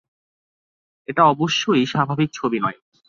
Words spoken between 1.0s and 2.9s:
এটা অবশ্যই স্বাভাবিক ছবি নয়।